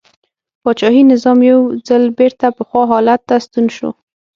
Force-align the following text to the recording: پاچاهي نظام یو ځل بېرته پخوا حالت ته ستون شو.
پاچاهي 0.63 1.01
نظام 1.13 1.39
یو 1.51 1.59
ځل 1.87 2.03
بېرته 2.19 2.45
پخوا 2.57 2.83
حالت 2.91 3.21
ته 3.27 3.35
ستون 3.45 3.65
شو. 3.75 3.89